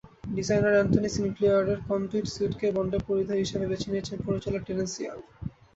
[0.35, 5.17] Designer Anthony সিনক্লেয়ারের conduit স্যুটকেই বন্ডের পরিধেয় হিসেবে বেছে নিয়েছিলেন পরিচালক টেরেন্স ইয়াং।